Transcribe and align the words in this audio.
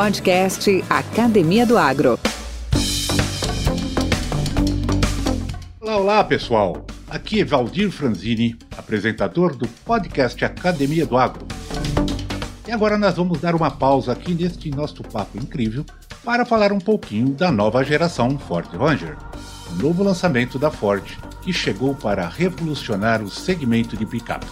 Podcast 0.00 0.82
Academia 0.88 1.66
do 1.66 1.76
Agro. 1.76 2.18
Olá, 5.78 5.96
olá 5.98 6.24
pessoal! 6.24 6.86
Aqui 7.06 7.42
é 7.42 7.44
Valdir 7.44 7.90
Franzini, 7.90 8.56
apresentador 8.78 9.54
do 9.54 9.68
podcast 9.84 10.42
Academia 10.42 11.04
do 11.04 11.18
Agro. 11.18 11.46
E 12.66 12.72
agora 12.72 12.96
nós 12.96 13.16
vamos 13.16 13.42
dar 13.42 13.54
uma 13.54 13.70
pausa 13.70 14.12
aqui 14.12 14.32
neste 14.32 14.70
nosso 14.70 15.02
papo 15.02 15.36
incrível 15.36 15.84
para 16.24 16.46
falar 16.46 16.72
um 16.72 16.78
pouquinho 16.78 17.34
da 17.34 17.52
nova 17.52 17.84
geração 17.84 18.38
Ford 18.38 18.74
Ranger, 18.74 19.18
o 19.70 19.82
novo 19.82 20.02
lançamento 20.02 20.58
da 20.58 20.70
Ford 20.70 21.04
que 21.42 21.52
chegou 21.52 21.94
para 21.94 22.26
revolucionar 22.26 23.22
o 23.22 23.28
segmento 23.28 23.98
de 23.98 24.06
picapes. 24.06 24.48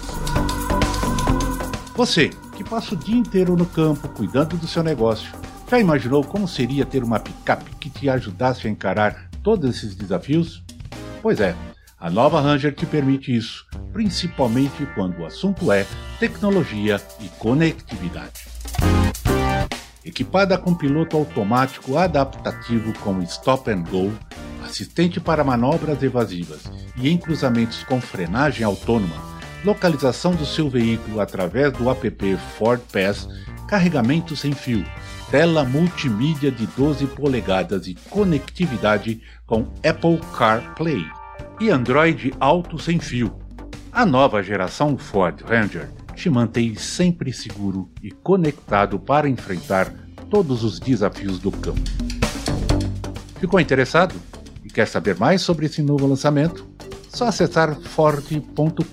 Você 1.96 2.32
que 2.58 2.64
passa 2.64 2.96
o 2.96 2.98
dia 2.98 3.16
inteiro 3.16 3.54
no 3.54 3.64
campo 3.64 4.08
cuidando 4.08 4.56
do 4.56 4.66
seu 4.66 4.82
negócio, 4.82 5.32
já 5.70 5.78
imaginou 5.78 6.24
como 6.24 6.48
seria 6.48 6.84
ter 6.84 7.04
uma 7.04 7.20
picape 7.20 7.70
que 7.76 7.88
te 7.88 8.10
ajudasse 8.10 8.66
a 8.66 8.70
encarar 8.70 9.30
todos 9.44 9.76
esses 9.76 9.94
desafios? 9.94 10.64
Pois 11.22 11.38
é, 11.38 11.54
a 12.00 12.10
nova 12.10 12.40
Ranger 12.40 12.74
te 12.74 12.84
permite 12.84 13.34
isso, 13.34 13.64
principalmente 13.92 14.84
quando 14.96 15.20
o 15.20 15.24
assunto 15.24 15.70
é 15.70 15.86
tecnologia 16.18 17.00
e 17.20 17.28
conectividade. 17.38 18.48
Equipada 20.04 20.58
com 20.58 20.74
piloto 20.74 21.16
automático 21.16 21.96
adaptativo 21.96 22.92
com 23.04 23.22
Stop 23.22 23.70
and 23.70 23.84
Go, 23.84 24.12
assistente 24.64 25.20
para 25.20 25.44
manobras 25.44 26.02
evasivas 26.02 26.62
e 26.96 27.08
em 27.08 27.18
cruzamentos 27.18 27.84
com 27.84 28.00
frenagem 28.00 28.64
autônoma, 28.64 29.37
localização 29.64 30.34
do 30.34 30.46
seu 30.46 30.68
veículo 30.68 31.20
através 31.20 31.72
do 31.72 31.90
app 31.90 32.36
Ford 32.56 32.80
Pass, 32.92 33.28
carregamento 33.68 34.36
sem 34.36 34.52
fio, 34.52 34.84
tela 35.30 35.64
multimídia 35.64 36.50
de 36.50 36.66
12 36.68 37.06
polegadas 37.08 37.86
e 37.86 37.94
conectividade 38.08 39.20
com 39.46 39.68
Apple 39.86 40.20
CarPlay 40.36 41.04
e 41.60 41.70
Android 41.70 42.32
Auto 42.38 42.78
sem 42.78 42.98
fio. 42.98 43.36
A 43.92 44.06
nova 44.06 44.42
geração 44.42 44.96
Ford 44.96 45.42
Ranger 45.42 45.90
te 46.14 46.30
mantém 46.30 46.74
sempre 46.74 47.32
seguro 47.32 47.90
e 48.02 48.10
conectado 48.10 48.98
para 48.98 49.28
enfrentar 49.28 49.92
todos 50.30 50.62
os 50.64 50.78
desafios 50.78 51.38
do 51.38 51.50
campo. 51.50 51.80
Ficou 53.40 53.60
interessado 53.60 54.14
e 54.64 54.68
quer 54.68 54.86
saber 54.86 55.16
mais 55.16 55.42
sobre 55.42 55.66
esse 55.66 55.80
novo 55.80 56.06
lançamento? 56.06 56.77
Só 57.18 57.26
acessar 57.26 57.74
ford.com.br 57.74 58.84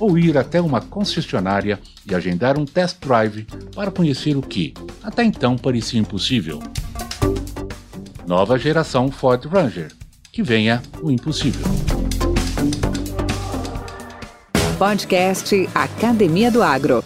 ou 0.00 0.18
ir 0.18 0.38
até 0.38 0.58
uma 0.58 0.80
concessionária 0.80 1.78
e 2.08 2.14
agendar 2.14 2.58
um 2.58 2.64
test 2.64 2.96
drive 2.98 3.46
para 3.74 3.90
conhecer 3.90 4.38
o 4.38 4.40
que, 4.40 4.72
até 5.02 5.22
então, 5.22 5.58
parecia 5.58 6.00
impossível. 6.00 6.62
Nova 8.26 8.58
geração 8.58 9.10
Ford 9.10 9.44
Ranger. 9.44 9.92
Que 10.32 10.42
venha 10.42 10.80
o 11.02 11.10
impossível. 11.10 11.66
Podcast 14.78 15.68
Academia 15.74 16.50
do 16.50 16.62
Agro. 16.62 17.04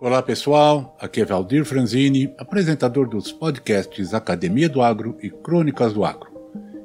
Olá 0.00 0.22
pessoal, 0.22 0.96
aqui 1.00 1.22
é 1.22 1.24
Valdir 1.24 1.64
Franzini, 1.64 2.32
apresentador 2.38 3.08
dos 3.08 3.32
podcasts 3.32 4.14
Academia 4.14 4.68
do 4.68 4.80
Agro 4.80 5.18
e 5.20 5.28
Crônicas 5.28 5.92
do 5.92 6.04
Agro. 6.04 6.30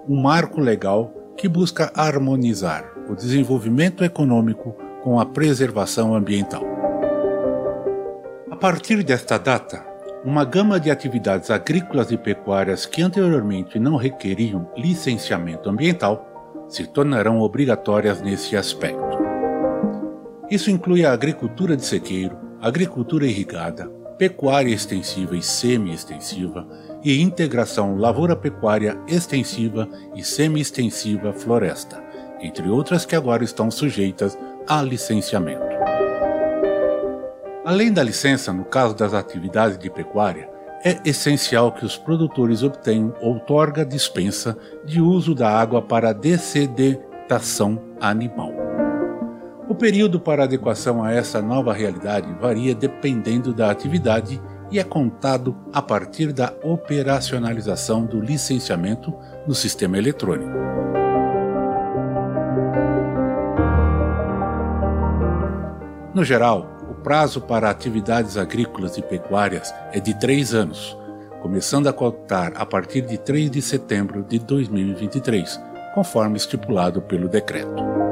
um 0.06 0.20
marco 0.20 0.60
legal 0.60 1.10
que 1.34 1.48
busca 1.48 1.91
harmonizar 1.97 2.84
o 3.08 3.14
desenvolvimento 3.14 4.04
econômico 4.04 4.76
com 5.02 5.19
a 5.19 5.25
preservação 5.25 6.14
ambiental. 6.14 6.62
A 8.50 8.56
partir 8.56 9.02
desta 9.02 9.38
data, 9.38 9.82
uma 10.22 10.44
gama 10.44 10.78
de 10.78 10.91
atividades 10.91 11.50
agrícolas 11.50 12.10
e 12.10 12.19
pecuárias 12.19 12.84
que 12.84 13.00
anteriormente 13.00 13.78
não 13.78 13.96
requeriam 13.96 14.70
licenciamento 14.76 15.70
ambiental 15.70 16.66
se 16.69 16.86
tornarão 16.86 17.41
obrigatórias 17.41 18.20
nesse 18.20 18.58
aspecto. 18.58 19.03
Isso 20.54 20.70
inclui 20.70 21.04
a 21.04 21.12
agricultura 21.12 21.76
de 21.76 21.84
sequeiro, 21.84 22.38
agricultura 22.60 23.26
irrigada, 23.26 23.88
pecuária 24.16 24.72
extensiva 24.72 25.37
e 25.37 25.42
semi-extensiva 25.42 26.65
e 27.03 27.20
integração 27.20 27.97
lavoura-pecuária 27.97 28.97
extensiva 29.09 29.88
e 30.14 30.22
semi-extensiva 30.22 31.32
floresta, 31.32 32.00
entre 32.41 32.69
outras 32.69 33.04
que 33.04 33.16
agora 33.16 33.43
estão 33.43 33.69
sujeitas 33.69 34.38
a 34.69 34.81
licenciamento. 34.81 35.75
Além 37.64 37.93
da 37.93 38.04
licença, 38.04 38.53
no 38.53 38.64
caso 38.64 38.94
das 38.94 39.12
atividades 39.12 39.76
de 39.76 39.91
pecuária, 39.91 40.48
é 40.84 41.00
essencial 41.04 41.72
que 41.72 41.84
os 41.84 41.98
produtores 41.98 42.62
obtenham 42.62 43.12
outorga 43.20 43.84
dispensa 43.84 44.56
de 44.84 45.00
uso 45.00 45.34
da 45.34 45.50
água 45.50 45.82
para 45.82 46.12
dessedentação 46.12 47.82
animal. 48.00 48.53
O 49.66 49.75
período 49.75 50.20
para 50.20 50.44
adequação 50.44 51.02
a 51.02 51.12
essa 51.12 51.40
nova 51.40 51.72
realidade 51.72 52.31
varia 52.34 52.75
dependendo 52.75 53.52
da 53.55 53.70
atividade 53.70 54.40
e 54.70 54.78
é 54.78 54.84
contado 54.84 55.56
a 55.72 55.81
partir 55.81 56.32
da 56.32 56.52
operacionalização 56.62 58.05
do 58.05 58.20
licenciamento 58.20 59.14
no 59.46 59.55
sistema 59.55 59.96
eletrônico. 59.96 60.52
No 66.14 66.22
geral, 66.22 66.69
o 66.90 66.94
prazo 66.94 67.40
para 67.40 67.70
atividades 67.70 68.37
agrícolas 68.37 68.99
e 68.99 69.02
pecuárias 69.02 69.75
é 69.93 69.99
de 69.99 70.19
três 70.19 70.55
anos, 70.55 70.96
começando 71.40 71.88
a 71.88 71.93
contar 71.93 72.52
a 72.55 72.67
partir 72.67 73.02
de 73.02 73.17
3 73.19 73.50
de 73.50 73.62
setembro 73.62 74.22
de 74.22 74.38
2023, 74.38 75.60
conforme 75.94 76.37
estipulado 76.37 77.02
pelo 77.02 77.28
decreto. 77.28 78.04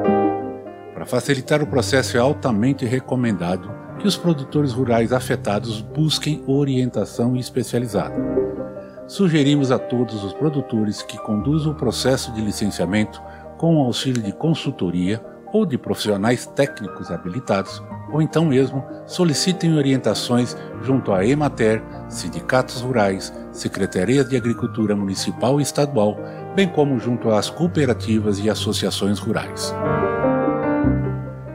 Para 1.02 1.10
facilitar 1.10 1.60
o 1.60 1.66
processo, 1.66 2.16
é 2.16 2.20
altamente 2.20 2.86
recomendado 2.86 3.68
que 3.98 4.06
os 4.06 4.16
produtores 4.16 4.70
rurais 4.72 5.12
afetados 5.12 5.80
busquem 5.80 6.44
orientação 6.46 7.34
especializada. 7.34 8.14
Sugerimos 9.08 9.72
a 9.72 9.80
todos 9.80 10.22
os 10.22 10.32
produtores 10.32 11.02
que 11.02 11.18
conduzam 11.18 11.72
o 11.72 11.74
processo 11.74 12.32
de 12.32 12.40
licenciamento 12.40 13.20
com 13.58 13.78
o 13.78 13.84
auxílio 13.84 14.22
de 14.22 14.30
consultoria 14.32 15.20
ou 15.52 15.66
de 15.66 15.76
profissionais 15.76 16.46
técnicos 16.46 17.10
habilitados, 17.10 17.82
ou 18.12 18.22
então 18.22 18.44
mesmo 18.44 18.84
solicitem 19.04 19.76
orientações 19.76 20.56
junto 20.82 21.12
à 21.12 21.26
Emater, 21.26 21.82
sindicatos 22.08 22.80
rurais, 22.80 23.34
secretarias 23.50 24.28
de 24.28 24.36
agricultura 24.36 24.94
municipal 24.94 25.58
e 25.58 25.64
estadual, 25.64 26.16
bem 26.54 26.68
como 26.68 26.96
junto 27.00 27.28
às 27.28 27.50
cooperativas 27.50 28.38
e 28.38 28.48
associações 28.48 29.18
rurais. 29.18 29.74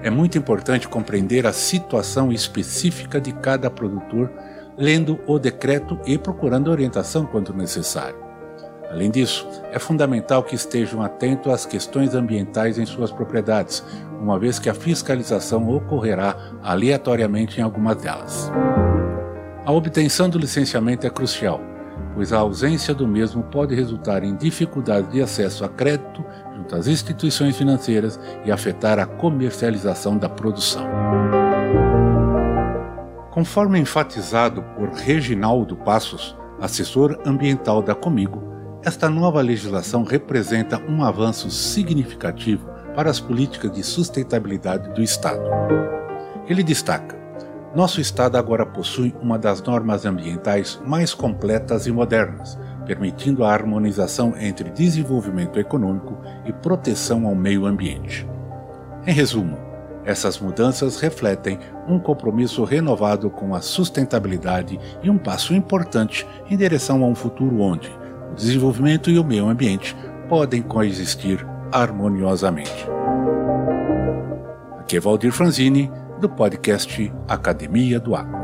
É 0.08 0.10
muito 0.10 0.38
importante 0.38 0.88
compreender 0.88 1.46
a 1.46 1.52
situação 1.52 2.32
específica 2.32 3.20
de 3.20 3.34
cada 3.34 3.70
produtor, 3.70 4.32
lendo 4.78 5.20
o 5.28 5.38
decreto 5.38 6.00
e 6.06 6.18
procurando 6.18 6.72
orientação 6.72 7.26
quando 7.26 7.54
necessário. 7.54 8.16
Além 8.90 9.12
disso, 9.12 9.46
é 9.70 9.78
fundamental 9.78 10.44
que 10.44 10.56
estejam 10.56 11.02
atentos 11.02 11.52
às 11.52 11.66
questões 11.66 12.16
ambientais 12.16 12.80
em 12.80 12.86
suas 12.86 13.12
propriedades, 13.12 13.84
uma 14.22 14.40
vez 14.40 14.60
que 14.60 14.70
a 14.70 14.74
fiscalização 14.74 15.68
ocorrerá 15.68 16.38
aleatoriamente 16.64 17.60
em 17.60 17.64
algumas 17.64 17.98
delas. 17.98 18.50
A 19.66 19.74
obtenção 19.74 20.30
do 20.30 20.40
licenciamento 20.40 21.06
é 21.06 21.10
crucial, 21.10 21.60
pois 22.18 22.34
a 22.34 22.40
ausência 22.40 22.96
do 22.96 23.08
mesmo 23.08 23.44
pode 23.44 23.76
resultar 23.76 24.24
em 24.24 24.36
dificuldade 24.36 25.12
de 25.12 25.22
acesso 25.22 25.64
a 25.64 25.70
crédito 25.70 26.26
junto 26.56 26.76
às 26.76 26.88
instituições 26.88 27.56
financeiras 27.56 28.20
e 28.44 28.52
afetar 28.52 28.98
a 28.98 29.06
comercialização 29.06 30.18
da 30.18 30.28
produção. 30.28 30.84
Conforme 33.30 33.78
enfatizado 33.78 34.64
por 34.76 34.90
Reginaldo 34.94 35.76
Passos, 35.76 36.36
assessor 36.60 37.22
ambiental 37.24 37.84
da 37.84 37.94
Comigo, 37.94 38.42
esta 38.84 39.08
nova 39.08 39.40
legislação 39.40 40.04
representa 40.04 40.82
um 40.90 41.04
avanço 41.04 41.52
significativo 41.52 42.68
para 42.96 43.12
as 43.12 43.20
políticas 43.20 43.72
de 43.72 43.84
sustentabilidade 43.84 44.92
do 44.96 45.04
Estado. 45.04 45.44
Ele 46.48 46.64
destaca: 46.64 47.16
nosso 47.76 48.00
Estado 48.00 48.38
agora 48.38 48.66
possui 48.66 49.14
uma 49.22 49.38
das 49.38 49.62
normas 49.62 50.06
ambientais 50.06 50.82
mais 50.86 51.14
completas 51.14 51.86
e 51.86 51.92
modernas, 51.92 52.58
permitindo 52.86 53.44
a 53.44 53.52
harmonização 53.52 54.34
entre 54.40 54.70
desenvolvimento 54.70 55.60
econômico 55.60 56.18
e 56.46 56.54
proteção 56.54 57.28
ao 57.28 57.36
meio 57.36 57.66
ambiente. 57.66 58.28
Em 59.06 59.12
resumo, 59.12 59.58
essas 60.06 60.40
mudanças 60.40 61.02
refletem 61.02 61.60
um 61.86 62.00
compromisso 62.00 62.64
renovado 62.64 63.30
com 63.30 63.54
a 63.54 63.60
sustentabilidade 63.60 64.80
e 65.04 65.10
um 65.10 65.18
passo 65.18 65.54
importante 65.54 66.26
em 66.50 66.56
direção 66.56 67.04
a 67.04 67.08
um 67.08 67.16
futuro 67.16 67.60
onde 67.60 67.92
o 68.32 68.36
desenvolvimento 68.36 69.10
e 69.10 69.20
o 69.20 69.24
meio 69.24 69.50
ambiente 69.50 69.94
podem 70.30 70.62
coexistir 70.62 71.46
harmoniosamente. 71.74 72.88
Aqui 74.80 74.96
é 74.96 75.00
Valdir 75.02 75.34
Franzini, 75.34 75.92
do 76.20 76.28
podcast 76.28 77.14
Academia 77.28 78.00
do 78.00 78.16
Agro. 78.16 78.38